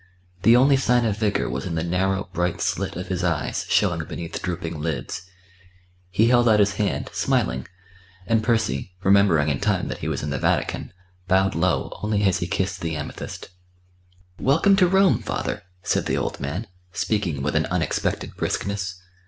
The 0.41 0.55
only 0.55 0.77
sign 0.77 1.05
of 1.05 1.17
vigour 1.19 1.47
was 1.47 1.67
in 1.67 1.75
the 1.75 1.83
narrow 1.83 2.27
bright 2.33 2.59
slit 2.59 2.95
of 2.95 3.09
his 3.09 3.23
eyes 3.23 3.67
showing 3.69 4.03
beneath 4.05 4.41
drooping 4.41 4.79
lids. 4.81 5.29
He 6.09 6.25
held 6.29 6.49
out 6.49 6.59
his 6.59 6.77
hand, 6.77 7.11
smiling, 7.13 7.67
and 8.25 8.41
Percy, 8.43 8.93
remembering 9.03 9.49
in 9.49 9.59
time 9.59 9.89
that 9.89 9.99
he 9.99 10.07
was 10.07 10.23
in 10.23 10.31
the 10.31 10.39
Vatican, 10.39 10.91
bowed 11.27 11.53
low 11.53 11.95
only 12.01 12.23
as 12.23 12.39
he 12.39 12.47
kissed 12.47 12.81
the 12.81 12.95
amethyst. 12.95 13.49
"Welcome 14.39 14.75
to 14.77 14.87
Rome, 14.87 15.19
father," 15.21 15.61
said 15.83 16.07
the 16.07 16.17
old 16.17 16.39
man, 16.39 16.65
speaking 16.91 17.43
with 17.43 17.55
an 17.55 17.67
unexpected 17.67 18.35
briskness. 18.35 18.99